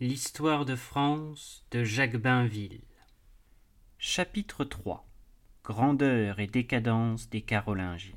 L'histoire 0.00 0.64
de 0.64 0.76
France 0.76 1.66
de 1.72 1.82
Jacques 1.82 2.18
Bainville. 2.18 2.82
Chapitre 3.98 4.62
3 4.62 5.04
Grandeur 5.64 6.38
et 6.38 6.46
décadence 6.46 7.28
des 7.30 7.40
Carolingiens. 7.40 8.14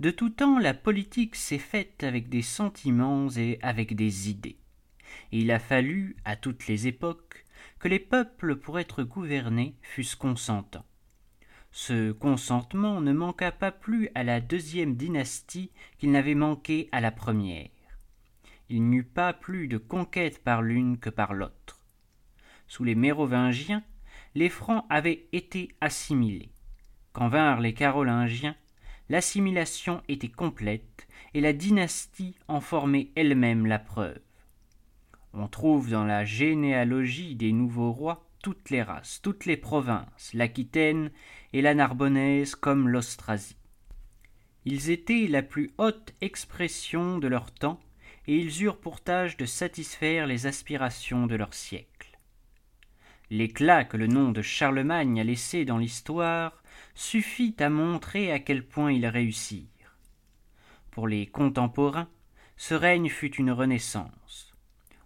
De 0.00 0.10
tout 0.10 0.30
temps, 0.30 0.58
la 0.58 0.74
politique 0.74 1.36
s'est 1.36 1.56
faite 1.56 2.02
avec 2.02 2.28
des 2.28 2.42
sentiments 2.42 3.28
et 3.36 3.60
avec 3.62 3.94
des 3.94 4.28
idées. 4.28 4.58
Il 5.30 5.52
a 5.52 5.60
fallu, 5.60 6.16
à 6.24 6.34
toutes 6.34 6.66
les 6.66 6.88
époques, 6.88 7.46
que 7.78 7.86
les 7.86 8.00
peuples, 8.00 8.56
pour 8.56 8.80
être 8.80 9.04
gouvernés, 9.04 9.76
fussent 9.82 10.16
consentants. 10.16 10.86
Ce 11.70 12.10
consentement 12.10 13.00
ne 13.00 13.12
manqua 13.12 13.52
pas 13.52 13.70
plus 13.70 14.08
à 14.16 14.24
la 14.24 14.40
deuxième 14.40 14.96
dynastie 14.96 15.70
qu'il 15.98 16.10
n'avait 16.10 16.34
manqué 16.34 16.88
à 16.90 17.00
la 17.00 17.12
première 17.12 17.68
il 18.72 18.88
n'y 18.88 18.96
eut 18.96 19.04
pas 19.04 19.34
plus 19.34 19.68
de 19.68 19.76
conquêtes 19.76 20.42
par 20.42 20.62
l'une 20.62 20.96
que 20.96 21.10
par 21.10 21.34
l'autre. 21.34 21.84
Sous 22.66 22.84
les 22.84 22.94
Mérovingiens, 22.94 23.82
les 24.34 24.48
Francs 24.48 24.86
avaient 24.88 25.26
été 25.32 25.68
assimilés. 25.82 26.48
Quand 27.12 27.28
vinrent 27.28 27.60
les 27.60 27.74
Carolingiens, 27.74 28.56
l'assimilation 29.10 30.02
était 30.08 30.30
complète 30.30 31.06
et 31.34 31.42
la 31.42 31.52
dynastie 31.52 32.34
en 32.48 32.62
formait 32.62 33.10
elle-même 33.14 33.66
la 33.66 33.78
preuve. 33.78 34.18
On 35.34 35.48
trouve 35.48 35.90
dans 35.90 36.06
la 36.06 36.24
généalogie 36.24 37.34
des 37.34 37.52
nouveaux 37.52 37.92
rois 37.92 38.24
toutes 38.42 38.70
les 38.70 38.82
races, 38.82 39.20
toutes 39.22 39.44
les 39.44 39.58
provinces, 39.58 40.32
l'Aquitaine 40.32 41.10
et 41.52 41.60
la 41.60 41.74
Narbonnaise 41.74 42.54
comme 42.54 42.88
l'Austrasie. 42.88 43.56
Ils 44.64 44.88
étaient 44.88 45.26
la 45.28 45.42
plus 45.42 45.72
haute 45.76 46.14
expression 46.22 47.18
de 47.18 47.28
leur 47.28 47.52
temps 47.52 47.78
et 48.26 48.36
ils 48.36 48.62
eurent 48.62 48.80
pour 48.80 49.00
tâche 49.00 49.36
de 49.36 49.46
satisfaire 49.46 50.26
les 50.26 50.46
aspirations 50.46 51.26
de 51.26 51.34
leur 51.34 51.54
siècle. 51.54 52.18
L'éclat 53.30 53.84
que 53.84 53.96
le 53.96 54.06
nom 54.06 54.30
de 54.30 54.42
Charlemagne 54.42 55.20
a 55.20 55.24
laissé 55.24 55.64
dans 55.64 55.78
l'histoire 55.78 56.62
suffit 56.94 57.54
à 57.58 57.70
montrer 57.70 58.30
à 58.30 58.38
quel 58.38 58.66
point 58.66 58.92
ils 58.92 59.06
réussirent. 59.06 59.96
Pour 60.90 61.08
les 61.08 61.26
contemporains, 61.26 62.08
ce 62.56 62.74
règne 62.74 63.08
fut 63.08 63.34
une 63.36 63.50
renaissance. 63.50 64.52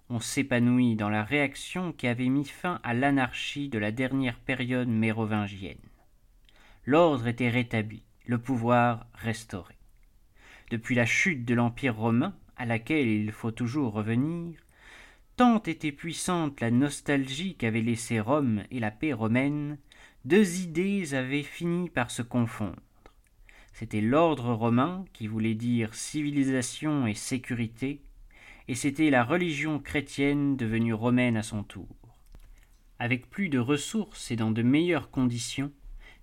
On 0.09 0.21
s'épanouit 0.21 0.97
dans 0.97 1.09
la 1.09 1.25
réaction 1.25 1.93
qui 1.93 2.07
avait 2.07 2.29
mis 2.29 2.45
fin 2.45 2.81
à 2.83 2.95
l'anarchie 2.95 3.69
de 3.69 3.79
la 3.79 3.93
dernière 3.93 4.39
période 4.39 4.89
mérovingienne. 4.89 5.79
L'ordre 6.85 7.27
était 7.27 7.49
rétabli, 7.49 8.03
le 8.27 8.39
pouvoir 8.39 9.07
restauré. 9.15 9.75
Depuis 10.71 10.95
la 10.95 11.07
chute 11.07 11.45
de 11.45 11.55
l'Empire 11.55 11.97
romain, 11.97 12.35
à 12.57 12.65
laquelle 12.65 13.09
il 13.09 13.33
faut 13.33 13.51
toujours 13.51 13.93
revenir, 13.93 14.59
tant 15.37 15.63
était 15.63 15.93
puissante 15.93 16.61
la 16.61 16.71
nostalgie 16.71 17.55
qu'avaient 17.55 17.83
laissé 17.83 18.21
Rome 18.21 18.65
et 18.71 18.81
la 18.81 18.91
paix 18.91 19.13
romaine, 19.13 19.79
deux 20.25 20.61
idées 20.61 21.15
avaient 21.15 21.43
fini 21.43 21.89
par 21.91 22.11
se 22.11 22.23
confondre. 22.23 22.81
C'était 23.73 24.01
l'ordre 24.01 24.55
romain 24.55 25.05
qui 25.13 25.27
voulait 25.27 25.55
dire 25.55 25.95
civilisation 25.95 27.07
et 27.07 27.15
sécurité, 27.15 28.01
et 28.69 28.75
c'était 28.75 29.11
la 29.11 29.23
religion 29.23 29.79
chrétienne 29.79 30.57
devenue 30.57 30.95
romaine 30.95 31.37
à 31.37 31.43
son 31.43 31.63
tour. 31.63 31.89
Avec 32.99 33.29
plus 33.29 33.51
de 33.51 33.59
ressources 33.59 34.31
et 34.31 34.37
dans 34.37 34.51
de 34.51 34.63
meilleures 34.63 35.11
conditions, 35.11 35.71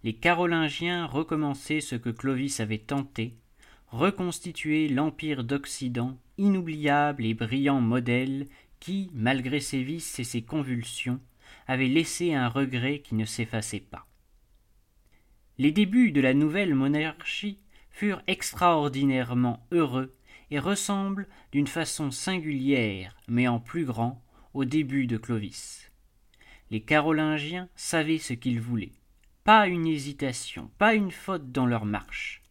les 0.04 0.14
Carolingiens 0.14 1.06
recommençaient 1.06 1.80
ce 1.80 1.96
que 1.96 2.10
Clovis 2.10 2.60
avait 2.60 2.80
tenté, 2.80 3.36
reconstituer 3.94 4.88
l'Empire 4.88 5.44
d'Occident, 5.44 6.18
inoubliable 6.40 7.26
et 7.26 7.36
brillant 7.36 7.80
modèle 7.80 8.48
qui, 8.80 9.12
malgré 9.14 9.60
ses 9.60 9.84
vices 9.84 10.18
et 10.18 10.24
ses 10.24 10.42
convulsions, 10.42 11.20
avait 11.68 11.88
laissé 11.88 12.34
un 12.34 12.48
regret 12.48 13.00
qui 13.00 13.14
ne 13.14 13.24
s'effaçait 13.24 13.80
pas. 13.80 14.08
Les 15.60 15.72
débuts 15.72 16.12
de 16.12 16.22
la 16.22 16.34
nouvelle 16.34 16.74
monarchie 16.74 17.60
furent 17.92 18.24
extraordinairement 18.26 19.64
heureux 19.72 20.16
et 20.50 20.58
ressemblent 20.58 21.28
d'une 21.52 21.68
façon 21.68 22.10
singulière, 22.10 23.16
mais 23.28 23.48
en 23.48 23.60
plus 23.60 23.86
grand, 23.86 24.24
au 24.56 24.66
début 24.66 25.06
de 25.06 25.18
Clovis. 25.18 25.92
Les 26.72 26.82
Carolingiens 26.82 27.70
savaient 27.76 28.18
ce 28.18 28.34
qu'ils 28.34 28.60
voulaient. 28.60 28.94
Pas 29.44 29.68
une 29.68 29.86
hésitation, 29.86 30.72
pas 30.80 30.96
une 30.96 31.12
faute 31.12 31.52
dans 31.52 31.68
leur 31.68 31.86
marche. 31.86 32.43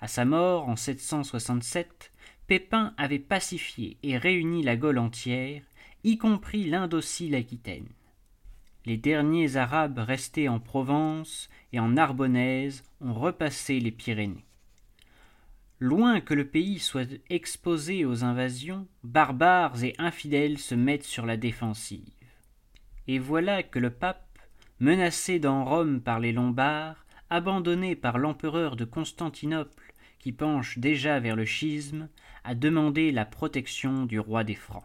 À 0.00 0.08
sa 0.08 0.24
mort 0.24 0.68
en 0.68 0.76
767, 0.76 2.12
Pépin 2.46 2.94
avait 2.96 3.18
pacifié 3.18 3.96
et 4.02 4.18
réuni 4.18 4.62
la 4.62 4.76
Gaule 4.76 4.98
entière, 4.98 5.62
y 6.04 6.18
compris 6.18 6.64
l'Indocile 6.64 7.34
Aquitaine. 7.34 7.88
Les 8.84 8.96
derniers 8.96 9.56
Arabes 9.56 9.98
restés 9.98 10.48
en 10.48 10.60
Provence 10.60 11.48
et 11.72 11.80
en 11.80 11.88
Narbonnaise 11.88 12.84
ont 13.00 13.14
repassé 13.14 13.80
les 13.80 13.90
Pyrénées. 13.90 14.44
Loin 15.80 16.20
que 16.20 16.34
le 16.34 16.46
pays 16.46 16.78
soit 16.78 17.10
exposé 17.28 18.04
aux 18.04 18.22
invasions, 18.22 18.86
barbares 19.02 19.82
et 19.82 19.94
infidèles 19.98 20.58
se 20.58 20.74
mettent 20.74 21.04
sur 21.04 21.26
la 21.26 21.36
défensive. 21.36 22.08
Et 23.08 23.18
voilà 23.18 23.62
que 23.62 23.78
le 23.78 23.90
pape, 23.90 24.38
menacé 24.78 25.38
dans 25.38 25.64
Rome 25.64 26.00
par 26.00 26.20
les 26.20 26.32
Lombards, 26.32 27.04
abandonné 27.28 27.96
par 27.96 28.18
l'empereur 28.18 28.76
de 28.76 28.84
Constantinople 28.84 29.85
qui 30.26 30.32
penche 30.32 30.78
déjà 30.78 31.20
vers 31.20 31.36
le 31.36 31.44
schisme, 31.44 32.08
a 32.42 32.56
demandé 32.56 33.12
la 33.12 33.24
protection 33.24 34.06
du 34.06 34.18
roi 34.18 34.42
des 34.42 34.56
Francs. 34.56 34.82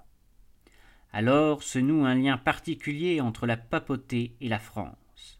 Alors 1.13 1.63
se 1.63 1.79
noue 1.79 2.05
un 2.05 2.13
lien 2.13 2.37
particulier 2.37 3.21
entre 3.21 3.47
la 3.47 3.57
papauté 3.57 4.35
et 4.39 4.47
la 4.47 4.59
France. 4.59 5.39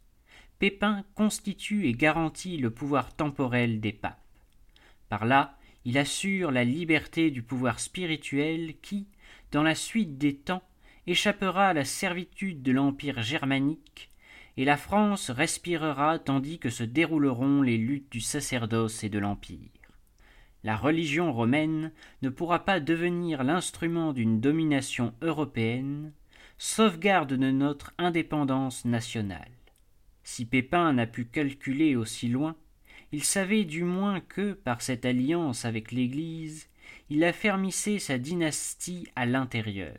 Pépin 0.57 1.03
constitue 1.13 1.85
et 1.85 1.93
garantit 1.93 2.57
le 2.57 2.71
pouvoir 2.71 3.15
temporel 3.15 3.79
des 3.79 3.91
papes. 3.93 4.17
Par 5.07 5.25
là, 5.25 5.59
il 5.85 5.99
assure 5.99 6.49
la 6.49 6.63
liberté 6.63 7.29
du 7.29 7.43
pouvoir 7.43 7.79
spirituel 7.79 8.73
qui, 8.81 9.05
dans 9.51 9.61
la 9.61 9.75
suite 9.75 10.17
des 10.17 10.33
temps, 10.35 10.63
échappera 11.05 11.67
à 11.67 11.73
la 11.73 11.85
servitude 11.85 12.63
de 12.63 12.71
l'Empire 12.71 13.21
germanique, 13.21 14.09
et 14.57 14.65
la 14.65 14.77
France 14.77 15.29
respirera 15.29 16.17
tandis 16.17 16.57
que 16.57 16.71
se 16.71 16.83
dérouleront 16.83 17.61
les 17.61 17.77
luttes 17.77 18.11
du 18.11 18.19
sacerdoce 18.19 19.03
et 19.03 19.09
de 19.09 19.19
l'Empire 19.19 19.69
la 20.63 20.75
religion 20.75 21.33
romaine 21.33 21.91
ne 22.21 22.29
pourra 22.29 22.65
pas 22.65 22.79
devenir 22.79 23.43
l'instrument 23.43 24.13
d'une 24.13 24.39
domination 24.39 25.13
européenne, 25.21 26.13
sauvegarde 26.57 27.33
de 27.33 27.51
notre 27.51 27.93
indépendance 27.97 28.85
nationale. 28.85 29.51
Si 30.23 30.45
Pépin 30.45 30.93
n'a 30.93 31.07
pu 31.07 31.25
calculer 31.25 31.95
aussi 31.95 32.27
loin, 32.27 32.55
il 33.11 33.23
savait 33.23 33.65
du 33.65 33.83
moins 33.83 34.19
que, 34.19 34.53
par 34.53 34.81
cette 34.81 35.05
alliance 35.05 35.65
avec 35.65 35.91
l'Église, 35.91 36.69
il 37.09 37.23
affermissait 37.23 37.99
sa 37.99 38.17
dynastie 38.17 39.07
à 39.15 39.25
l'intérieur. 39.25 39.97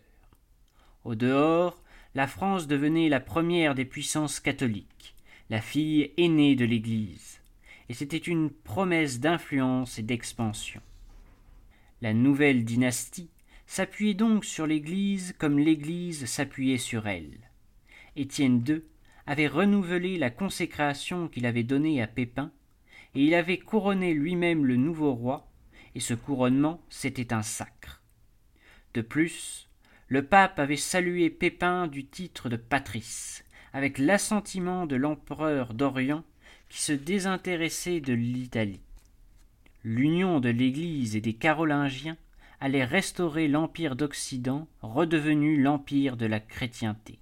Au 1.05 1.15
dehors, 1.15 1.83
la 2.15 2.27
France 2.27 2.69
devenait 2.69 3.09
la 3.09 3.21
première 3.21 3.75
des 3.75 3.85
puissances 3.85 4.39
catholiques, 4.39 5.17
la 5.51 5.61
fille 5.61 6.13
aînée 6.17 6.55
de 6.55 6.65
l'Église 6.65 7.42
et 7.89 7.95
c'était 7.95 8.17
une 8.17 8.51
promesse 8.51 9.21
d'influence 9.21 9.99
et 9.99 10.03
d'expansion. 10.03 10.81
La 12.01 12.13
nouvelle 12.13 12.65
dynastie 12.65 13.31
s'appuyait 13.67 14.15
donc 14.15 14.45
sur 14.45 14.67
l'Église 14.67 15.35
comme 15.39 15.59
l'Église 15.59 16.27
s'appuyait 16.27 16.79
sur 16.79 17.07
elle. 17.07 17.39
Étienne 18.17 18.65
II 18.67 18.83
avait 19.27 19.47
renouvelé 19.47 20.19
la 20.19 20.31
consécration 20.31 21.29
qu'il 21.29 21.47
avait 21.47 21.63
donnée 21.63 22.03
à 22.03 22.07
Pépin, 22.07 22.51
et 23.15 23.25
il 23.25 23.35
avait 23.35 23.59
couronné 23.59 24.15
lui-même 24.15 24.67
le 24.67 24.77
nouveau 24.77 25.15
roi, 25.15 25.49
et 25.95 26.01
ce 26.01 26.15
couronnement 26.15 26.83
c'était 26.89 27.33
un 27.33 27.43
sacre. 27.43 28.03
De 28.95 29.01
plus, 29.01 29.69
le 30.09 30.27
pape 30.27 30.59
avait 30.59 30.77
salué 30.77 31.31
Pépin 31.31 31.87
du 31.87 32.05
titre 32.05 32.49
de 32.49 32.57
patrice, 32.57 33.45
avec 33.73 33.99
l'assentiment 33.99 34.87
de 34.87 34.97
l'empereur 34.97 35.73
d'Orient 35.73 36.25
qui 36.73 36.81
se 36.81 36.93
désintéressait 36.93 38.01
de 38.01 38.15
l'Italie. 38.15 38.81
L'union 39.85 40.41
de 40.41 40.49
l'Église 40.49 41.17
et 41.17 41.21
des 41.21 41.35
Carolingiens 41.35 42.17
allait 42.61 42.87
restaurer 42.87 43.47
l'Empire 43.47 43.95
d'Occident, 43.95 44.67
redevenu 44.81 45.61
l'Empire 45.61 46.17
de 46.17 46.25
la 46.25 46.41
chrétienté. 46.41 47.19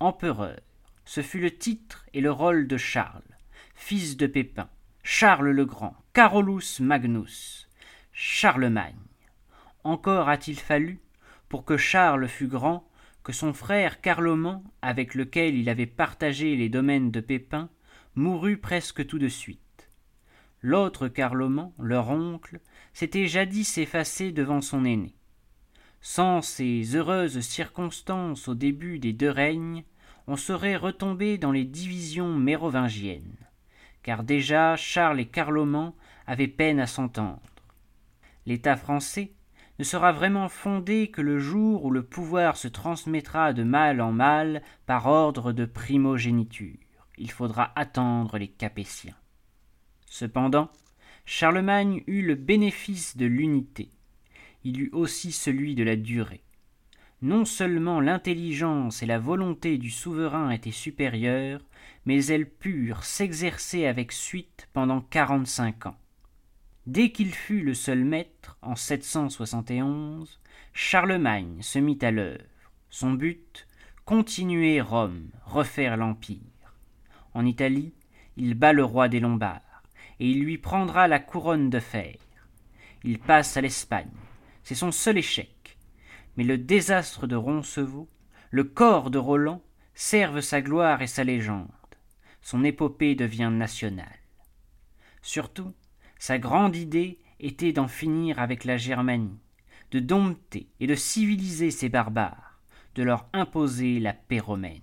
Empereur, 0.00 0.58
ce 1.04 1.20
fut 1.20 1.38
le 1.38 1.50
titre 1.50 2.06
et 2.14 2.22
le 2.22 2.32
rôle 2.32 2.66
de 2.66 2.78
Charles, 2.78 3.36
fils 3.74 4.16
de 4.16 4.26
Pépin, 4.26 4.70
Charles 5.02 5.50
le 5.50 5.66
Grand, 5.66 5.94
Carolus 6.14 6.80
Magnus, 6.80 7.68
Charlemagne. 8.14 8.94
Encore 9.82 10.30
a-t-il 10.30 10.58
fallu, 10.58 10.98
pour 11.50 11.66
que 11.66 11.76
Charles 11.76 12.28
fût 12.28 12.48
grand, 12.48 12.88
que 13.22 13.32
son 13.34 13.52
frère 13.52 14.00
Carloman, 14.00 14.62
avec 14.80 15.14
lequel 15.14 15.56
il 15.56 15.68
avait 15.68 15.84
partagé 15.84 16.56
les 16.56 16.70
domaines 16.70 17.10
de 17.10 17.20
Pépin, 17.20 17.68
mourut 18.16 18.58
presque 18.58 19.06
tout 19.06 19.18
de 19.18 19.28
suite. 19.28 19.90
L'autre 20.60 21.08
Carloman, 21.08 21.72
leur 21.78 22.10
oncle, 22.10 22.60
s'était 22.92 23.26
jadis 23.26 23.76
effacé 23.78 24.32
devant 24.32 24.60
son 24.60 24.84
aîné. 24.84 25.14
Sans 26.00 26.42
ces 26.42 26.96
heureuses 26.96 27.40
circonstances 27.40 28.48
au 28.48 28.54
début 28.54 28.98
des 28.98 29.12
deux 29.12 29.30
règnes, 29.30 29.84
on 30.26 30.36
serait 30.36 30.76
retombé 30.76 31.38
dans 31.38 31.52
les 31.52 31.64
divisions 31.64 32.34
mérovingiennes, 32.34 33.36
car 34.02 34.22
déjà 34.22 34.76
Charles 34.76 35.20
et 35.20 35.26
Carloman 35.26 35.92
avaient 36.26 36.48
peine 36.48 36.80
à 36.80 36.86
s'entendre. 36.86 37.40
L'État 38.46 38.76
français 38.76 39.32
ne 39.78 39.84
sera 39.84 40.12
vraiment 40.12 40.48
fondé 40.48 41.08
que 41.08 41.20
le 41.20 41.38
jour 41.38 41.84
où 41.84 41.90
le 41.90 42.02
pouvoir 42.02 42.56
se 42.56 42.68
transmettra 42.68 43.52
de 43.52 43.64
mal 43.64 44.00
en 44.00 44.12
mal 44.12 44.62
par 44.86 45.06
ordre 45.06 45.52
de 45.52 45.64
primogéniture. 45.64 46.78
Il 47.18 47.30
faudra 47.30 47.72
attendre 47.76 48.38
les 48.38 48.48
Capétiens. 48.48 49.16
Cependant, 50.06 50.70
Charlemagne 51.26 52.02
eut 52.06 52.22
le 52.22 52.34
bénéfice 52.34 53.16
de 53.16 53.26
l'unité 53.26 53.90
il 54.64 54.80
eut 54.80 54.90
aussi 54.92 55.30
celui 55.30 55.74
de 55.74 55.84
la 55.84 55.96
durée. 55.96 56.42
Non 57.22 57.44
seulement 57.44 58.00
l'intelligence 58.00 59.02
et 59.02 59.06
la 59.06 59.18
volonté 59.18 59.78
du 59.78 59.90
souverain 59.90 60.50
étaient 60.50 60.70
supérieures, 60.70 61.64
mais 62.06 62.26
elles 62.26 62.48
purent 62.48 63.04
s'exercer 63.04 63.86
avec 63.86 64.12
suite 64.12 64.68
pendant 64.72 65.00
quarante-cinq 65.00 65.86
ans. 65.86 65.96
Dès 66.86 67.12
qu'il 67.12 67.32
fut 67.32 67.62
le 67.62 67.72
seul 67.72 68.04
maître, 68.04 68.58
en 68.60 68.76
771, 68.76 70.40
Charlemagne 70.74 71.62
se 71.62 71.78
mit 71.78 71.98
à 72.02 72.10
l'œuvre. 72.10 72.44
Son 72.90 73.12
but 73.12 73.66
continuer 74.04 74.80
Rome, 74.82 75.30
refaire 75.46 75.96
l'Empire. 75.96 76.53
En 77.34 77.44
Italie, 77.44 77.92
il 78.36 78.54
bat 78.54 78.72
le 78.72 78.84
roi 78.84 79.08
des 79.08 79.20
Lombards, 79.20 79.82
et 80.20 80.30
il 80.30 80.42
lui 80.42 80.58
prendra 80.58 81.08
la 81.08 81.18
couronne 81.18 81.68
de 81.68 81.80
fer. 81.80 82.16
Il 83.02 83.18
passe 83.18 83.56
à 83.56 83.60
l'Espagne, 83.60 84.10
c'est 84.62 84.74
son 84.74 84.92
seul 84.92 85.18
échec. 85.18 85.76
Mais 86.36 86.44
le 86.44 86.58
désastre 86.58 87.26
de 87.26 87.36
Roncevaux, 87.36 88.08
le 88.50 88.64
corps 88.64 89.10
de 89.10 89.18
Roland, 89.18 89.62
servent 89.94 90.40
sa 90.40 90.62
gloire 90.62 91.02
et 91.02 91.06
sa 91.06 91.22
légende. 91.24 91.68
Son 92.40 92.64
épopée 92.64 93.14
devient 93.14 93.50
nationale. 93.52 94.18
Surtout, 95.22 95.72
sa 96.18 96.38
grande 96.38 96.76
idée 96.76 97.18
était 97.40 97.72
d'en 97.72 97.88
finir 97.88 98.38
avec 98.38 98.64
la 98.64 98.76
Germanie, 98.76 99.38
de 99.90 100.00
dompter 100.00 100.68
et 100.80 100.86
de 100.86 100.94
civiliser 100.94 101.70
ces 101.70 101.88
barbares, 101.88 102.58
de 102.94 103.02
leur 103.02 103.26
imposer 103.32 104.00
la 104.00 104.12
paix 104.12 104.40
romaine. 104.40 104.80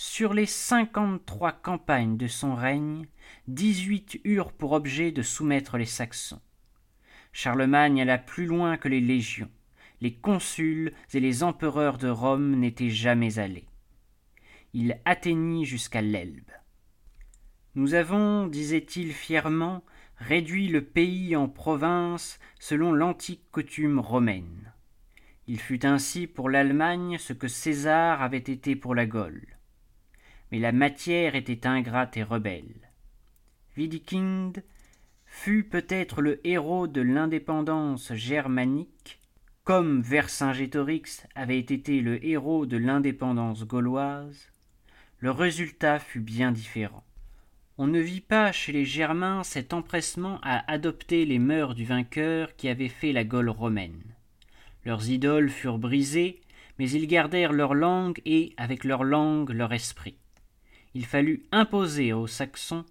Sur 0.00 0.32
les 0.32 0.46
cinquante-trois 0.46 1.50
campagnes 1.50 2.16
de 2.16 2.28
son 2.28 2.54
règne, 2.54 3.08
dix-huit 3.48 4.20
eurent 4.22 4.52
pour 4.52 4.70
objet 4.70 5.10
de 5.10 5.22
soumettre 5.22 5.76
les 5.76 5.86
Saxons. 5.86 6.40
Charlemagne 7.32 8.00
alla 8.00 8.16
plus 8.16 8.46
loin 8.46 8.76
que 8.76 8.86
les 8.86 9.00
légions. 9.00 9.50
Les 10.00 10.14
consuls 10.14 10.92
et 11.12 11.18
les 11.18 11.42
empereurs 11.42 11.98
de 11.98 12.06
Rome 12.06 12.54
n'étaient 12.54 12.90
jamais 12.90 13.40
allés. 13.40 13.66
Il 14.72 15.00
atteignit 15.04 15.64
jusqu'à 15.64 16.00
l'Elbe. 16.00 16.52
Nous 17.74 17.94
avons, 17.94 18.46
disait-il 18.46 19.12
fièrement, 19.12 19.82
réduit 20.18 20.68
le 20.68 20.84
pays 20.84 21.34
en 21.34 21.48
provinces 21.48 22.38
selon 22.60 22.92
l'antique 22.92 23.50
coutume 23.50 23.98
romaine. 23.98 24.72
Il 25.48 25.58
fut 25.58 25.84
ainsi 25.84 26.28
pour 26.28 26.50
l'Allemagne 26.50 27.18
ce 27.18 27.32
que 27.32 27.48
César 27.48 28.22
avait 28.22 28.38
été 28.38 28.76
pour 28.76 28.94
la 28.94 29.04
Gaule. 29.04 29.57
Mais 30.50 30.58
la 30.58 30.72
matière 30.72 31.34
était 31.34 31.66
ingrate 31.66 32.16
et 32.16 32.22
rebelle. 32.22 32.90
Widikind 33.76 34.62
fut 35.26 35.64
peut-être 35.64 36.22
le 36.22 36.46
héros 36.46 36.86
de 36.86 37.00
l'indépendance 37.00 38.12
germanique, 38.14 39.20
comme 39.64 40.00
Vercingétorix 40.00 41.26
avait 41.34 41.58
été 41.58 42.00
le 42.00 42.24
héros 42.24 42.64
de 42.64 42.78
l'indépendance 42.78 43.64
gauloise, 43.64 44.50
le 45.18 45.30
résultat 45.30 45.98
fut 45.98 46.20
bien 46.20 46.52
différent. 46.52 47.04
On 47.76 47.86
ne 47.86 48.00
vit 48.00 48.20
pas 48.20 48.50
chez 48.50 48.72
les 48.72 48.84
Germains 48.84 49.44
cet 49.44 49.72
empressement 49.72 50.40
à 50.42 50.70
adopter 50.72 51.24
les 51.24 51.38
mœurs 51.38 51.74
du 51.74 51.84
vainqueur 51.84 52.56
qui 52.56 52.68
avait 52.68 52.88
fait 52.88 53.12
la 53.12 53.24
Gaule 53.24 53.50
romaine. 53.50 54.02
Leurs 54.84 55.10
idoles 55.10 55.50
furent 55.50 55.78
brisées, 55.78 56.40
mais 56.78 56.90
ils 56.90 57.06
gardèrent 57.06 57.52
leur 57.52 57.74
langue 57.74 58.20
et, 58.24 58.54
avec 58.56 58.84
leur 58.84 59.04
langue, 59.04 59.50
leur 59.50 59.72
esprit. 59.72 60.16
Il 60.98 61.06
fallut 61.06 61.44
imposer 61.52 62.12
aux 62.12 62.26
Saxons 62.26 62.84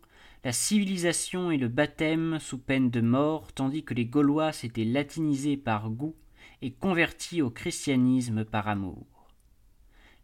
la 0.45 0.54
civilisation 0.54 1.51
et 1.51 1.57
le 1.57 1.68
baptême 1.68 2.39
sous 2.39 2.57
peine 2.57 2.89
de 2.89 3.01
mort, 3.01 3.51
tandis 3.51 3.83
que 3.83 3.94
les 3.94 4.06
Gaulois 4.06 4.54
s'étaient 4.54 4.86
latinisés 4.86 5.57
par 5.57 5.89
goût 5.89 6.15
et 6.62 6.71
convertis 6.71 7.42
au 7.42 7.50
christianisme 7.50 8.45
par 8.45 8.69
amour. 8.69 9.27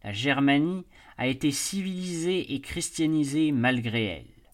La 0.01 0.13
Germanie 0.13 0.85
a 1.17 1.27
été 1.27 1.51
civilisée 1.51 2.53
et 2.53 2.61
christianisée 2.61 3.51
malgré 3.51 4.05
elle, 4.05 4.49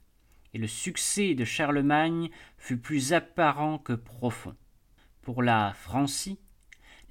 et 0.56 0.58
le 0.58 0.66
succès 0.66 1.36
de 1.36 1.46
Charlemagne 1.46 2.32
fut 2.58 2.80
plus 2.80 3.14
apparent 3.14 3.78
que 3.78 3.94
profond. 3.94 4.56
Pour 5.22 5.44
la 5.44 5.74
Francie, 5.76 6.40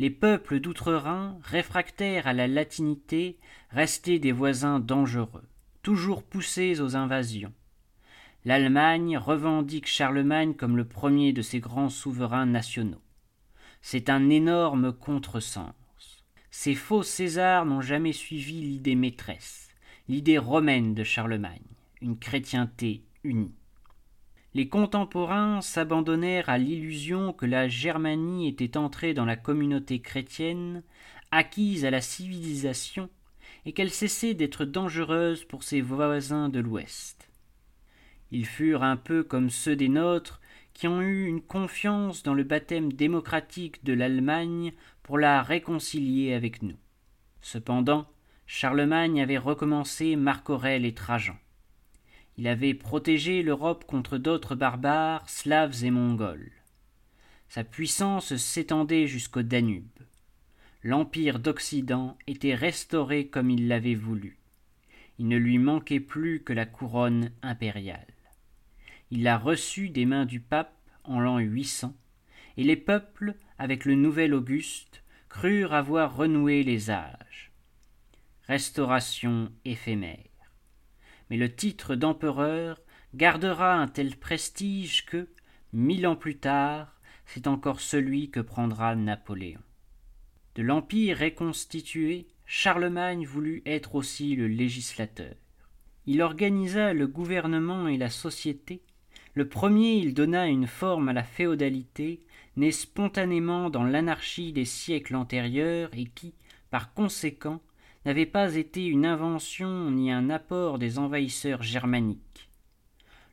les 0.01 0.11
peuples 0.11 0.59
d'outre-Rhin, 0.59 1.39
réfractaires 1.45 2.27
à 2.27 2.33
la 2.33 2.49
latinité, 2.49 3.39
restaient 3.71 4.19
des 4.19 4.33
voisins 4.33 4.81
dangereux, 4.81 5.47
toujours 5.89 6.23
poussés 6.23 6.83
aux 6.83 6.97
invasions, 6.97 7.55
l'Allemagne 8.45 9.17
revendique 9.17 9.87
Charlemagne 9.87 10.53
comme 10.53 10.77
le 10.77 10.87
premier 10.87 11.33
de 11.33 11.41
ses 11.41 11.61
grands 11.61 11.89
souverains 11.89 12.45
nationaux. 12.45 13.01
C'est 13.81 14.11
un 14.11 14.29
énorme 14.29 14.93
contresens. 14.93 15.73
Ces 16.51 16.75
faux 16.75 17.03
Césars 17.03 17.65
n'ont 17.65 17.81
jamais 17.81 18.13
suivi 18.13 18.61
l'idée 18.61 18.97
maîtresse, 18.97 19.71
l'idée 20.09 20.37
romaine 20.37 20.93
de 20.93 21.05
Charlemagne, 21.05 21.65
une 22.03 22.19
chrétienté 22.19 23.07
unie. 23.25 23.55
Les 24.53 24.69
contemporains 24.69 25.63
s'abandonnèrent 25.63 26.51
à 26.51 26.59
l'illusion 26.59 27.33
que 27.33 27.47
la 27.47 27.67
Germanie 27.67 28.47
était 28.47 28.77
entrée 28.77 29.15
dans 29.15 29.25
la 29.25 29.37
communauté 29.37 30.03
chrétienne, 30.03 30.83
acquise 31.31 31.87
à 31.87 31.91
la 31.91 32.03
civilisation, 32.03 33.09
et 33.69 33.73
qu'elle 33.73 33.91
cessait 33.91 34.33
d'être 34.33 34.65
dangereuse 34.65 35.45
pour 35.45 35.63
ses 35.63 35.83
voisins 35.83 36.49
de 36.49 36.59
l'Ouest. 36.59 37.29
Ils 38.31 38.47
furent 38.47 38.83
un 38.83 38.97
peu 38.97 39.23
comme 39.23 39.51
ceux 39.51 39.77
des 39.77 39.91
nôtres 39.91 40.41
qui 40.73 40.89
ont 40.89 41.03
eu 41.03 41.27
une 41.27 41.43
confiance 41.43 42.23
dans 42.23 42.33
le 42.33 42.45
baptême 42.45 42.91
démocratique 42.95 43.85
de 43.85 43.93
l'Allemagne 43.93 44.73
pour 45.03 45.19
la 45.19 45.43
réconcilier 45.43 46.33
avec 46.33 46.63
nous. 46.63 46.79
Cependant, 47.43 48.11
Charlemagne 48.47 49.21
avait 49.21 49.37
recommencé 49.37 50.17
Marc 50.17 50.49
Aurèle 50.49 50.87
et 50.87 50.95
Trajan. 50.95 51.37
Il 52.39 52.49
avait 52.49 52.73
protégé 52.73 53.43
l'Europe 53.43 53.85
contre 53.85 54.17
d'autres 54.17 54.55
barbares, 54.55 55.29
slaves 55.29 55.85
et 55.85 55.91
mongols. 55.91 56.53
Sa 57.51 57.65
puissance 57.65 58.35
s'étendait 58.35 59.07
jusqu'au 59.07 59.43
Danube. 59.43 60.08
L'empire 60.85 61.41
d'Occident 61.41 62.17
était 62.29 62.55
restauré 62.55 63.27
comme 63.27 63.51
il 63.51 63.67
l'avait 63.67 63.97
voulu. 63.97 64.39
Il 65.19 65.27
ne 65.27 65.37
lui 65.37 65.59
manquait 65.59 65.99
plus 65.99 66.43
que 66.45 66.53
la 66.53 66.67
couronne 66.67 67.33
impériale. 67.43 68.07
Il 69.11 69.25
l'a 69.25 69.39
reçu 69.39 69.89
des 69.89 70.07
mains 70.07 70.25
du 70.25 70.39
pape 70.39 70.77
en 71.03 71.19
l'an 71.19 71.39
800, 71.39 71.95
et 72.57 72.63
les 72.63 72.77
peuples, 72.77 73.35
avec 73.59 73.85
le 73.85 73.97
nouvel 73.97 74.35
Auguste, 74.35 75.03
crurent 75.29 75.75
avoir 75.75 76.15
renoué 76.15 76.63
les 76.63 76.91
âges. 76.91 77.51
Restauration 78.47 79.51
éphémère. 79.65 80.17
Mais 81.29 81.37
le 81.37 81.53
titre 81.53 81.97
d'empereur 81.97 82.81
gardera 83.15 83.75
un 83.75 83.89
tel 83.89 84.17
prestige 84.17 85.07
que, 85.07 85.29
mille 85.73 86.07
ans 86.07 86.17
plus 86.17 86.39
tard, 86.39 87.01
c'est 87.27 87.47
encore 87.47 87.81
celui 87.81 88.31
que 88.31 88.41
prendra 88.41 88.95
Napoléon. 88.95 89.61
De 90.59 90.63
l'Empire 90.63 91.21
reconstitué, 91.21 92.27
Charlemagne 92.45 93.25
voulut 93.25 93.63
être 93.65 93.95
aussi 93.95 94.37
le 94.37 94.49
législateur. 94.49 95.35
Il 96.05 96.21
organisa 96.21 96.93
le 96.93 97.07
gouvernement 97.07 97.89
et 97.89 97.97
la 97.97 98.11
société 98.11 98.83
le 99.35 99.47
premier, 99.47 99.93
il 99.93 100.15
donna 100.15 100.49
une 100.49 100.67
forme 100.67 101.11
à 101.11 101.13
la 101.13 101.23
féodalité, 101.23 102.19
née 102.57 102.73
spontanément 102.73 103.71
dans 103.71 103.85
l'anarchie 103.85 104.53
des 104.53 104.65
siècles 104.65 105.15
antérieurs 105.15 105.91
et 105.93 106.07
qui, 106.07 106.35
par 106.73 106.93
conséquent, 106.93 107.61
n'avait 108.05 108.27
pas 108.27 108.57
été 108.57 108.85
une 108.85 109.07
invention 109.07 109.93
ni 109.93 110.11
un 110.11 110.29
apport 110.29 110.81
des 110.81 110.99
envahisseurs 110.99 111.63
germaniques. 111.63 112.51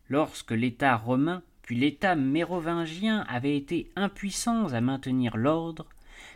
Lorsque 0.10 0.51
l'État 0.51 0.96
romain 0.96 1.41
puis 1.63 1.75
l'État 1.75 2.13
mérovingien 2.13 3.25
avaient 3.27 3.58
été 3.58 3.89
impuissants 3.96 4.72
à 4.74 4.82
maintenir 4.82 5.38
l'ordre, 5.38 5.88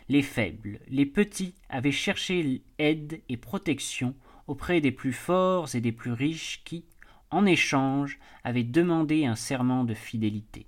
les 0.08 0.22
faibles, 0.22 0.80
les 0.88 1.06
petits 1.06 1.54
avaient 1.68 1.92
cherché 1.92 2.62
aide 2.78 3.20
et 3.28 3.36
protection 3.36 4.14
auprès 4.46 4.80
des 4.80 4.92
plus 4.92 5.12
forts 5.12 5.74
et 5.74 5.80
des 5.80 5.92
plus 5.92 6.12
riches 6.12 6.62
qui, 6.64 6.84
en 7.30 7.46
échange, 7.46 8.18
avait 8.42 8.64
demandé 8.64 9.24
un 9.24 9.36
serment 9.36 9.84
de 9.84 9.94
fidélité. 9.94 10.66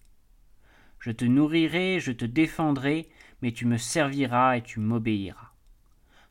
Je 1.00 1.10
te 1.10 1.24
nourrirai, 1.24 1.98
je 1.98 2.12
te 2.12 2.24
défendrai, 2.24 3.08
mais 3.42 3.50
tu 3.50 3.66
me 3.66 3.76
serviras 3.76 4.56
et 4.56 4.62
tu 4.62 4.78
m'obéiras. 4.78 5.52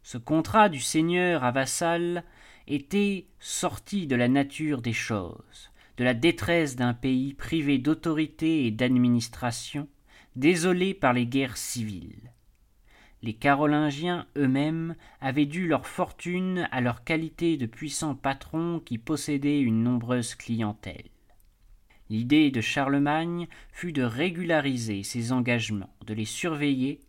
Ce 0.04 0.18
contrat 0.18 0.70
du 0.70 0.80
seigneur 0.80 1.44
à 1.44 1.52
vassal 1.52 2.24
était 2.68 3.28
sorti 3.40 4.08
de 4.08 4.16
la 4.16 4.30
nature 4.30 4.82
des 4.82 4.94
choses, 4.94 5.72
de 5.98 6.06
la 6.06 6.14
détresse 6.14 6.78
d'un 6.78 6.94
pays 6.94 7.34
privé 7.34 7.78
d'autorité 7.78 8.66
et 8.66 8.72
d'administration, 8.72 9.90
désolé 10.36 10.94
par 10.94 11.12
les 11.12 11.26
guerres 11.26 11.58
civiles. 11.58 12.32
Les 13.24 13.34
Carolingiens 13.34 14.26
eux-mêmes 14.36 14.96
avaient 15.20 15.46
dû 15.46 15.68
leur 15.68 15.86
fortune 15.86 16.68
à 16.72 16.82
leur 16.82 17.04
qualité 17.04 17.56
de 17.56 17.68
puissants 17.68 18.16
patrons 18.16 18.82
qui 18.84 18.98
possédaient 18.98 19.60
une 19.60 19.84
nombreuse 19.84 20.34
clientèle. 20.34 21.06
L'idée 22.10 22.50
de 22.50 22.62
Charlemagne 22.62 23.48
fut 23.72 23.94
de 23.94 24.02
régulariser 24.02 25.04
ces 25.04 25.32
engagements, 25.32 25.94
de 26.08 26.16
les 26.16 26.26
surveiller, 26.26 27.00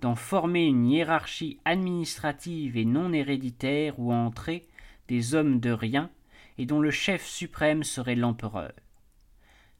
d'en 0.00 0.16
former 0.16 0.66
une 0.66 0.86
hiérarchie 0.86 1.58
administrative 1.64 2.76
et 2.76 2.84
non 2.84 3.12
héréditaire 3.12 3.98
où 3.98 4.12
entraient 4.12 4.66
des 5.08 5.34
hommes 5.34 5.60
de 5.60 5.70
rien 5.70 6.10
et 6.58 6.66
dont 6.66 6.80
le 6.80 6.90
chef 6.90 7.24
suprême 7.24 7.84
serait 7.84 8.16
l'empereur. 8.16 8.72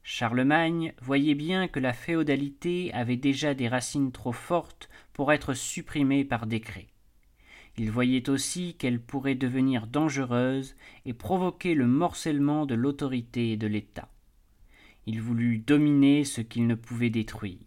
Charlemagne 0.03 0.93
voyait 1.01 1.35
bien 1.35 1.67
que 1.67 1.79
la 1.79 1.93
féodalité 1.93 2.91
avait 2.93 3.17
déjà 3.17 3.53
des 3.53 3.67
racines 3.67 4.11
trop 4.11 4.31
fortes 4.31 4.89
pour 5.13 5.31
être 5.31 5.53
supprimée 5.53 6.25
par 6.25 6.47
décret. 6.47 6.87
Il 7.77 7.91
voyait 7.91 8.29
aussi 8.29 8.75
qu'elle 8.75 8.99
pourrait 8.99 9.35
devenir 9.35 9.87
dangereuse 9.87 10.75
et 11.05 11.13
provoquer 11.13 11.73
le 11.73 11.87
morcellement 11.87 12.65
de 12.65 12.75
l'autorité 12.75 13.51
et 13.51 13.57
de 13.57 13.67
l'État. 13.67 14.09
Il 15.05 15.21
voulut 15.21 15.59
dominer 15.59 16.25
ce 16.25 16.41
qu'il 16.41 16.67
ne 16.67 16.75
pouvait 16.75 17.09
détruire. 17.09 17.57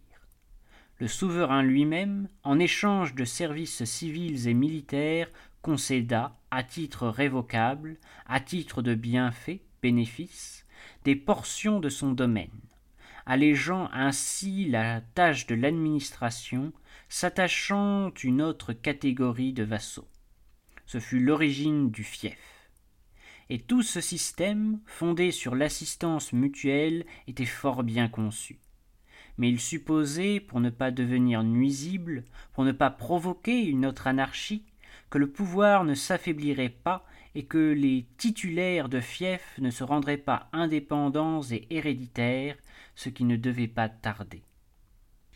Le 0.99 1.09
souverain 1.09 1.63
lui-même, 1.63 2.29
en 2.45 2.59
échange 2.59 3.15
de 3.15 3.25
services 3.25 3.85
civils 3.85 4.47
et 4.47 4.55
militaires, 4.55 5.31
concéda, 5.63 6.37
à 6.51 6.63
titre 6.63 7.09
révocable, 7.09 7.97
à 8.27 8.39
titre 8.39 8.83
de 8.83 8.95
bienfait, 8.95 9.63
bénéfice, 9.83 10.64
des 11.05 11.17
portions 11.17 11.81
de 11.81 11.89
son 11.89 12.13
domaine, 12.13 12.61
allégeant 13.27 13.89
ainsi 13.93 14.67
la 14.67 15.01
tâche 15.15 15.47
de 15.47 15.55
l'administration, 15.55 16.73
s'attachant 17.09 18.13
une 18.23 18.43
autre 18.43 18.73
catégorie 18.73 19.53
de 19.53 19.65
vassaux. 19.65 20.09
Ce 20.87 20.99
fut 20.99 21.21
l'origine 21.21 21.91
du 21.91 22.05
fief. 22.05 22.71
Et 23.51 23.59
tout 23.59 23.83
ce 23.83 24.01
système, 24.01 24.81
fondé 24.87 25.31
sur 25.31 25.55
l'assistance 25.55 26.33
mutuelle, 26.33 27.05
était 27.27 27.45
fort 27.45 27.83
bien 27.83 28.09
conçu. 28.09 28.59
Mais 29.37 29.51
il 29.51 29.61
supposait, 29.61 30.41
pour 30.41 30.61
ne 30.61 30.71
pas 30.71 30.91
devenir 30.91 31.43
nuisible, 31.43 32.25
pour 32.53 32.65
ne 32.65 32.73
pas 32.73 32.91
provoquer 32.91 33.65
une 33.65 33.85
autre 33.85 34.07
anarchie, 34.07 34.65
que 35.11 35.19
le 35.19 35.31
pouvoir 35.31 35.85
ne 35.85 35.95
s'affaiblirait 35.95 36.71
pas 36.71 37.07
et 37.35 37.45
que 37.45 37.73
les 37.73 38.07
titulaires 38.17 38.89
de 38.89 39.01
fiefs 39.01 39.59
ne 39.59 39.71
se 39.71 39.85
rendraient 39.85 40.17
pas 40.17 40.49
indépendants 40.53 41.43
et 41.51 41.67
héréditaires, 41.71 42.57
ce 42.95 43.09
qui 43.09 43.25
ne 43.25 43.37
devait 43.37 43.69
pas 43.69 43.89
tarder. 43.89 44.43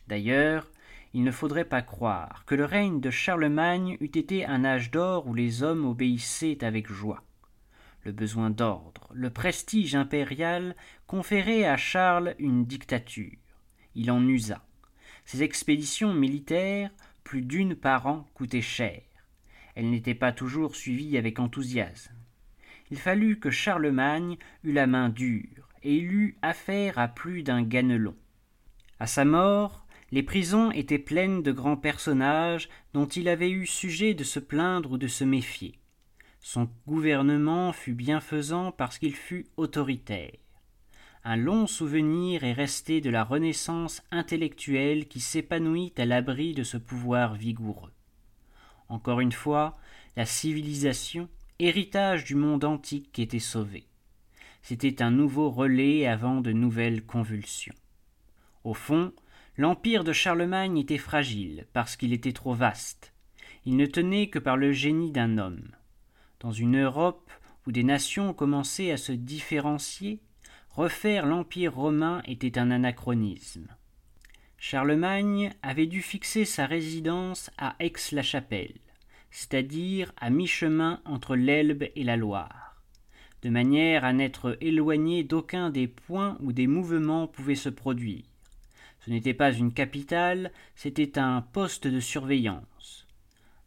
D'ailleurs, 0.07 0.71
il 1.15 1.25
ne 1.25 1.31
faudrait 1.31 1.65
pas 1.65 1.83
croire 1.83 2.45
que 2.47 2.55
le 2.55 2.65
règne 2.65 3.01
de 3.01 3.11
Charlemagne 3.11 3.97
eût 4.01 4.07
été 4.07 4.45
un 4.45 4.65
âge 4.65 4.91
d'or 4.91 5.27
où 5.27 5.35
les 5.35 5.63
hommes 5.63 5.85
obéissaient 5.85 6.65
avec 6.65 6.91
joie. 6.91 7.25
Le 8.05 8.13
besoin 8.13 8.51
d'ordre, 8.51 9.09
le 9.13 9.31
prestige 9.31 9.95
impérial 9.95 10.77
conféraient 11.07 11.65
à 11.65 11.77
Charles 11.77 12.35
une 12.39 12.65
dictature. 12.65 13.37
Il 13.95 14.11
en 14.11 14.27
usa. 14.27 14.65
Ses 15.25 15.43
expéditions 15.43 16.15
militaires, 16.15 16.91
plus 17.25 17.43
d'une 17.43 17.75
par 17.75 18.07
an, 18.07 18.27
coûtaient 18.35 18.63
cher 18.63 19.03
elle 19.79 19.91
n'était 19.91 20.17
pas 20.17 20.33
toujours 20.33 20.75
suivie 20.75 21.17
avec 21.17 21.39
enthousiasme. 21.39 22.13
Il 22.91 22.99
fallut 22.99 23.39
que 23.39 23.51
Charlemagne 23.51 24.37
eût 24.65 24.73
la 24.73 24.89
main 24.89 25.09
dure, 25.09 25.69
et 25.85 25.95
il 25.95 26.13
eut 26.13 26.37
affaire 26.43 26.99
à 26.99 27.07
plus 27.07 27.45
d'un 27.45 27.63
ganelon. 27.63 28.17
À 28.99 29.07
sa 29.07 29.25
mort, 29.25 29.87
les 30.11 30.25
prisons 30.25 30.73
étaient 30.73 30.99
pleines 30.99 31.45
de 31.45 31.53
grands 31.53 31.77
personnages 31.77 32.69
dont 32.93 33.07
il 33.07 33.29
avait 33.29 33.53
eu 33.53 33.67
sujet 33.67 34.15
de 34.15 34.25
se 34.25 34.41
plaindre 34.41 34.91
ou 34.91 34.99
de 34.99 35.07
se 35.07 35.23
méfier. 35.23 35.79
Son 36.41 36.69
gouvernement 36.89 37.73
fut 37.73 37.95
bienfaisant 37.95 38.73
parce 38.73 38.99
qu'il 38.99 39.15
fut 39.15 39.47
autoritaire. 39.57 40.39
Un 41.23 41.37
long 41.37 41.69
souvenir 41.69 42.43
est 42.43 42.53
resté 42.53 43.01
de 43.01 43.11
la 43.11 43.23
renaissance 43.23 44.03
intellectuelle 44.11 45.07
qui 45.07 45.21
s'épanouit 45.21 45.93
à 45.99 46.05
l'abri 46.05 46.53
de 46.53 46.65
ce 46.65 46.79
pouvoir 46.79 47.35
vigoureux. 47.35 47.93
Encore 48.89 49.21
une 49.21 49.33
fois, 49.33 49.79
la 50.17 50.27
civilisation, 50.27 51.29
héritage 51.59 52.25
du 52.25 52.35
monde 52.35 52.65
antique, 52.65 53.19
était 53.19 53.39
sauvée. 53.39 53.87
C'était 54.63 55.03
un 55.03 55.11
nouveau 55.11 55.51
relais 55.51 56.07
avant 56.07 56.41
de 56.41 56.53
nouvelles 56.53 57.05
convulsions. 57.05 57.75
Au 58.65 58.75
fond, 58.75 59.13
l'empire 59.57 60.05
de 60.05 60.13
Charlemagne 60.13 60.79
était 60.79 60.99
fragile 60.99 61.67
parce 61.73 61.97
qu'il 61.97 62.13
était 62.13 62.33
trop 62.33 62.55
vaste. 62.55 63.13
Il 63.65 63.77
ne 63.77 63.87
tenait 63.87 64.29
que 64.29 64.39
par 64.39 64.57
le 64.57 64.73
génie 64.73 65.13
d'un 65.13 65.39
homme. 65.39 65.71
Dans 66.41 66.53
une 66.53 66.83
Europe 66.83 67.31
où 67.67 67.73
des 67.73 67.85
nations 67.85 68.33
commençaient 68.33 68.91
à 68.91 68.97
se 68.97 69.13
différencier, 69.13 70.21
refaire 70.71 71.27
l'empire 71.27 71.75
romain 71.75 72.23
était 72.27 72.59
un 72.59 72.71
anachronisme. 72.71 73.69
Charlemagne 74.61 75.53
avait 75.63 75.87
dû 75.87 76.03
fixer 76.03 76.45
sa 76.45 76.67
résidence 76.67 77.49
à 77.59 77.77
Aix-la-Chapelle, 77.79 78.75
c'est-à-dire 79.31 80.13
à, 80.17 80.31
mi-chemin 80.31 81.01
entre 81.05 81.37
l'Elbe 81.37 81.85
et 81.95 82.03
la 82.03 82.17
Loire, 82.17 82.77
de 83.43 83.51
manière 83.51 84.05
à 84.05 84.13
n'être 84.13 84.59
éloigné 84.61 85.23
d'aucun 85.23 85.71
des 85.71 85.87
points 85.87 86.37
où 86.41 86.53
des 86.53 86.67
mouvements 86.67 87.29
pouvaient 87.29 87.55
se 87.55 87.69
produire. 87.69 88.25
Ce 88.99 89.11
n'était 89.11 89.33
pas 89.33 89.53
une 89.53 89.73
capitale, 89.73 90.51
c'était 90.75 91.21
un 91.21 91.41
poste 91.41 91.87
de 91.87 92.01
surveillance. 92.01 93.07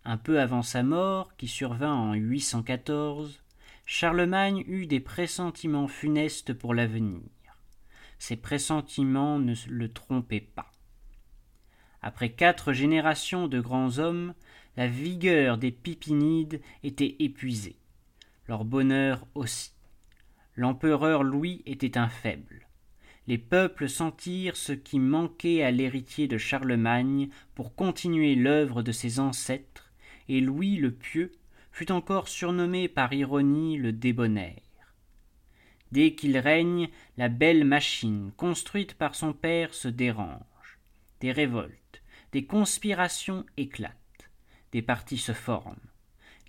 Un 0.03 0.17
peu 0.17 0.41
avant 0.41 0.61
sa 0.61 0.83
mort, 0.83 1.37
qui 1.37 1.47
survint 1.47 1.95
en 1.95 2.15
814, 2.15 3.41
Charlemagne 3.85 4.65
eut 4.67 4.87
des 4.87 4.99
pressentiments 4.99 5.87
funestes 5.87 6.53
pour 6.53 6.73
l'avenir. 6.73 7.21
Ces 8.19 8.35
pressentiments 8.35 9.39
ne 9.39 9.55
le 9.69 9.89
trompaient 9.89 10.41
pas. 10.41 10.70
Après 12.01 12.29
quatre 12.29 12.73
générations 12.73 13.47
de 13.47 13.59
grands 13.59 13.99
hommes, 13.99 14.33
la 14.77 14.87
vigueur 14.87 15.57
des 15.57 15.71
Pipinides 15.71 16.61
était 16.83 17.15
épuisée. 17.19 17.77
Leur 18.47 18.65
bonheur 18.65 19.27
aussi. 19.35 19.71
L'empereur 20.55 21.23
Louis 21.23 21.61
était 21.65 21.97
un 21.97 22.09
faible. 22.09 22.67
Les 23.27 23.37
peuples 23.37 23.87
sentirent 23.87 24.57
ce 24.57 24.73
qui 24.73 24.99
manquait 24.99 25.63
à 25.63 25.71
l'héritier 25.71 26.27
de 26.27 26.37
Charlemagne 26.37 27.29
pour 27.53 27.75
continuer 27.75 28.35
l'œuvre 28.35 28.81
de 28.81 28.91
ses 28.91 29.19
ancêtres, 29.19 29.91
et 30.27 30.41
Louis 30.41 30.77
le 30.77 30.91
Pieux 30.91 31.31
fut 31.71 31.91
encore 31.91 32.27
surnommé 32.27 32.87
par 32.87 33.13
ironie 33.13 33.77
le 33.77 33.93
débonnaire. 33.93 34.59
Dès 35.91 36.15
qu'il 36.15 36.37
règne, 36.37 36.89
la 37.17 37.29
belle 37.29 37.63
machine 37.63 38.31
construite 38.37 38.95
par 38.95 39.13
son 39.13 39.33
père 39.33 39.73
se 39.73 39.87
dérange. 39.87 40.79
Des 41.19 41.31
révoltes, 41.31 41.80
des 42.31 42.45
conspirations 42.45 43.45
éclatent, 43.57 43.95
des 44.71 44.81
partis 44.81 45.17
se 45.17 45.33
forment, 45.33 45.75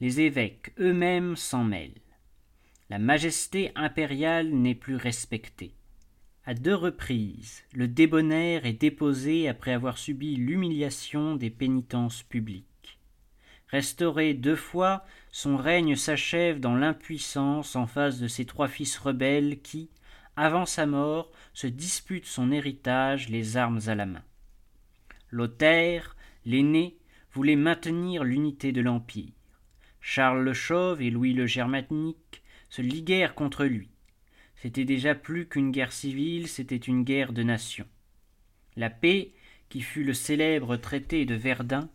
les 0.00 0.20
évêques 0.20 0.72
eux-mêmes 0.78 1.36
s'en 1.36 1.64
mêlent. 1.64 2.00
La 2.90 2.98
majesté 2.98 3.72
impériale 3.74 4.50
n'est 4.50 4.74
plus 4.74 4.96
respectée. 4.96 5.74
À 6.44 6.54
deux 6.54 6.74
reprises, 6.74 7.62
le 7.72 7.86
débonnaire 7.86 8.66
est 8.66 8.72
déposé 8.72 9.48
après 9.48 9.72
avoir 9.72 9.96
subi 9.96 10.34
l'humiliation 10.34 11.36
des 11.36 11.50
pénitences 11.50 12.24
publiques. 12.24 12.98
Restauré 13.68 14.34
deux 14.34 14.56
fois, 14.56 15.04
son 15.30 15.56
règne 15.56 15.96
s'achève 15.96 16.60
dans 16.60 16.74
l'impuissance 16.74 17.76
en 17.76 17.86
face 17.86 18.18
de 18.18 18.26
ses 18.26 18.44
trois 18.44 18.68
fils 18.68 18.98
rebelles 18.98 19.62
qui, 19.62 19.88
avant 20.36 20.66
sa 20.66 20.84
mort, 20.84 21.30
se 21.54 21.68
disputent 21.68 22.26
son 22.26 22.50
héritage 22.50 23.28
les 23.28 23.56
armes 23.56 23.80
à 23.86 23.94
la 23.94 24.06
main. 24.06 24.24
Lothaire, 25.32 26.14
l'aîné, 26.44 26.96
voulait 27.32 27.56
maintenir 27.56 28.22
l'unité 28.22 28.70
de 28.70 28.82
l'Empire. 28.82 29.32
Charles 30.02 30.44
le 30.44 30.52
Chauve 30.52 31.00
et 31.00 31.10
Louis 31.10 31.32
le 31.32 31.46
Germanique 31.46 32.42
se 32.68 32.82
liguèrent 32.82 33.34
contre 33.34 33.64
lui. 33.64 33.88
C'était 34.56 34.84
déjà 34.84 35.14
plus 35.14 35.48
qu'une 35.48 35.70
guerre 35.70 35.92
civile, 35.92 36.48
c'était 36.48 36.76
une 36.76 37.02
guerre 37.02 37.32
de 37.32 37.42
nation. 37.42 37.86
La 38.76 38.90
paix, 38.90 39.32
qui 39.70 39.80
fut 39.80 40.04
le 40.04 40.12
célèbre 40.12 40.76
traité 40.76 41.24
de 41.24 41.34
Verdun, 41.34 41.88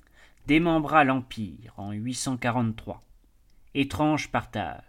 démembra 0.47 1.03
l'Empire 1.03 1.75
en 1.77 1.91
843. 1.91 3.03
Étrange 3.75 4.29
partage 4.31 4.83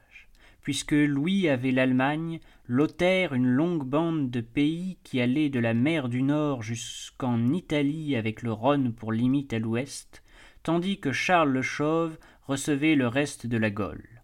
puisque 0.69 0.93
Louis 0.93 1.49
avait 1.49 1.73
l'Allemagne, 1.73 2.41
Lothaire 2.67 3.33
une 3.33 3.49
longue 3.49 3.87
bande 3.87 4.31
de 4.31 4.43
pays 4.43 4.99
qui 5.03 5.19
allait 5.19 5.49
de 5.49 5.61
la 5.61 5.73
mer 5.73 6.11
du 6.11 6.21
Nord 6.21 6.63
jusqu'en 6.63 7.55
Italie 7.55 8.17
avec 8.17 8.43
le 8.43 8.53
Rhône 8.53 8.93
pour 8.93 9.11
limite 9.11 9.55
à 9.55 9.59
l'ouest, 9.59 10.23
tandis 10.63 11.01
que 11.01 11.11
Charles 11.11 11.53
le 11.53 11.63
Chauve 11.63 12.19
recevait 12.43 12.97
le 12.97 13.09
reste 13.09 13.47
de 13.47 13.57
la 13.57 13.71
Gaule. 13.71 14.21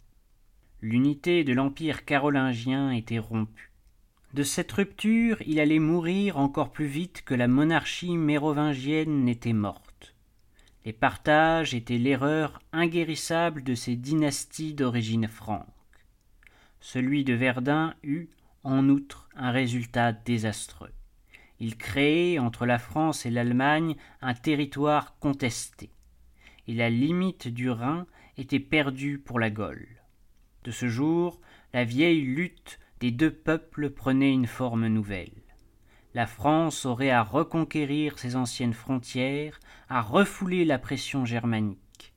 L'unité 0.83 1.45
de 1.45 1.55
l'Empire 1.55 2.05
carolingien 2.05 2.91
était 2.91 3.19
rompue. 3.19 3.73
De 4.35 4.43
cette 4.43 4.73
rupture, 4.73 5.39
il 5.47 5.59
allait 5.59 5.79
mourir 5.79 6.37
encore 6.37 6.73
plus 6.73 6.85
vite 6.85 7.23
que 7.25 7.33
la 7.33 7.49
monarchie 7.49 8.19
mérovingienne 8.19 9.25
n'était 9.25 9.55
morte. 9.55 10.15
Les 10.85 10.93
partages 10.93 11.73
étaient 11.73 11.97
l'erreur 11.97 12.61
inguérissable 12.75 13.63
de 13.63 13.75
ces 13.75 13.97
dynasties 13.97 14.75
d'origine 14.75 15.27
franque. 15.27 15.74
Celui 16.87 17.25
de 17.25 17.33
Verdun 17.33 17.95
eut, 18.03 18.29
en 18.63 18.91
outre, 18.91 19.31
un 19.35 19.53
résultat 19.53 20.13
désastreux. 20.13 20.93
Il 21.59 21.79
créait 21.79 22.39
entre 22.39 22.67
la 22.67 22.79
France 22.79 23.25
et 23.25 23.31
l'Allemagne 23.31 23.97
un 24.21 24.35
territoire 24.35 25.19
contesté, 25.19 25.89
et 26.69 26.75
la 26.75 26.91
limite 26.91 27.49
du 27.49 27.71
Rhin 27.71 28.07
était 28.37 28.61
perdue 28.61 29.19
pour 29.19 29.41
la 29.41 29.49
Gaule. 29.49 30.03
De 30.65 30.71
ce 30.71 30.87
jour, 30.87 31.41
la 31.73 31.85
vieille 31.85 32.21
lutte 32.21 32.79
des 33.01 33.11
deux 33.11 33.33
peuples 33.33 33.89
prenait 33.89 34.35
une 34.35 34.47
forme 34.47 34.87
nouvelle. 34.87 35.43
La 36.13 36.27
France 36.27 36.85
aurait 36.85 37.11
à 37.11 37.23
reconquérir 37.23 38.19
ses 38.19 38.37
anciennes 38.37 38.75
frontières, 38.75 39.59
à 39.89 40.03
refouler 40.03 40.67
la 40.67 40.79
pression 40.79 41.25
germanique. 41.25 42.13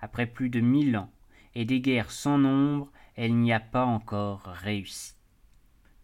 Après 0.00 0.26
plus 0.26 0.48
de 0.48 0.60
mille 0.60 0.96
ans 0.96 1.10
et 1.56 1.64
des 1.64 1.80
guerres 1.80 2.12
sans 2.12 2.38
nombre, 2.38 2.92
elle 3.16 3.34
n'y 3.34 3.52
a 3.52 3.60
pas 3.60 3.84
encore 3.84 4.42
réussi. 4.44 5.14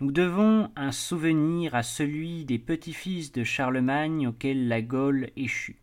Nous 0.01 0.11
devons 0.11 0.71
un 0.75 0.91
souvenir 0.91 1.75
à 1.75 1.83
celui 1.83 2.45
des 2.45 2.59
petits-fils 2.59 3.31
de 3.33 3.45
Charlemagne 3.45 4.27
auquel 4.27 4.67
la 4.67 4.83
Gaule 4.83 5.31
échut. 5.37 5.81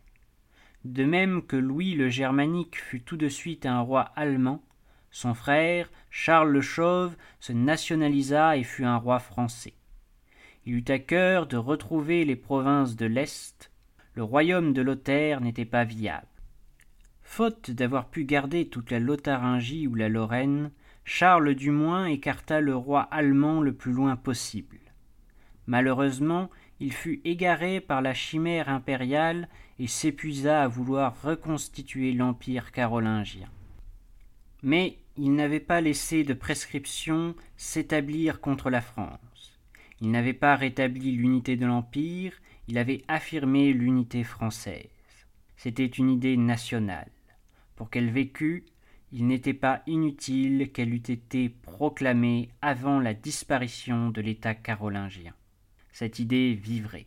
De 0.84 1.04
même 1.04 1.42
que 1.42 1.56
Louis 1.56 1.94
le 1.94 2.08
Germanique 2.08 2.76
fut 2.76 3.00
tout 3.00 3.16
de 3.16 3.28
suite 3.28 3.64
un 3.64 3.80
roi 3.80 4.02
allemand, 4.16 4.62
son 5.10 5.34
frère, 5.34 5.90
Charles 6.10 6.50
le 6.50 6.60
Chauve, 6.60 7.16
se 7.40 7.52
nationalisa 7.52 8.56
et 8.56 8.62
fut 8.62 8.84
un 8.84 8.96
roi 8.96 9.18
français. 9.18 9.74
Il 10.66 10.74
eut 10.74 10.84
à 10.88 10.98
cœur 10.98 11.46
de 11.46 11.56
retrouver 11.56 12.24
les 12.24 12.36
provinces 12.36 12.96
de 12.96 13.06
l'Est. 13.06 13.70
Le 14.14 14.22
royaume 14.22 14.72
de 14.72 14.82
Lothaire 14.82 15.40
n'était 15.40 15.64
pas 15.64 15.84
viable. 15.84 16.26
Faute 17.22 17.70
d'avoir 17.70 18.08
pu 18.08 18.24
garder 18.24 18.68
toute 18.68 18.90
la 18.90 18.98
Lotharingie 18.98 19.86
ou 19.86 19.94
la 19.94 20.08
Lorraine, 20.08 20.70
Charles 21.04 21.54
du 21.54 21.70
moins 21.70 22.06
écarta 22.06 22.60
le 22.60 22.76
roi 22.76 23.02
allemand 23.02 23.60
le 23.60 23.72
plus 23.72 23.92
loin 23.92 24.16
possible. 24.16 24.78
Malheureusement, 25.66 26.50
il 26.80 26.92
fut 26.92 27.20
égaré 27.24 27.80
par 27.80 28.00
la 28.02 28.14
chimère 28.14 28.68
impériale 28.68 29.48
et 29.78 29.86
s'épuisa 29.86 30.62
à 30.62 30.68
vouloir 30.68 31.20
reconstituer 31.22 32.12
l'empire 32.12 32.72
carolingien. 32.72 33.48
Mais 34.62 34.98
il 35.16 35.34
n'avait 35.34 35.60
pas 35.60 35.80
laissé 35.80 36.24
de 36.24 36.34
prescription 36.34 37.34
s'établir 37.56 38.40
contre 38.40 38.70
la 38.70 38.80
France. 38.80 39.58
Il 40.00 40.10
n'avait 40.10 40.32
pas 40.32 40.56
rétabli 40.56 41.12
l'unité 41.12 41.56
de 41.56 41.66
l'empire, 41.66 42.32
il 42.68 42.78
avait 42.78 43.02
affirmé 43.08 43.72
l'unité 43.72 44.24
française. 44.24 44.88
C'était 45.56 45.86
une 45.86 46.08
idée 46.08 46.36
nationale. 46.36 47.10
Pour 47.76 47.90
qu'elle 47.90 48.10
vécût, 48.10 48.64
il 49.12 49.26
n'était 49.26 49.54
pas 49.54 49.82
inutile 49.86 50.70
qu'elle 50.72 50.94
eût 50.94 50.96
été 50.96 51.48
proclamée 51.48 52.50
avant 52.62 53.00
la 53.00 53.14
disparition 53.14 54.10
de 54.10 54.20
l'État 54.20 54.54
carolingien. 54.54 55.34
Cette 55.92 56.18
idée 56.18 56.54
vivrait. 56.54 57.06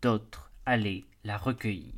D'autres 0.00 0.52
allaient 0.64 1.04
la 1.24 1.36
recueillir. 1.36 1.92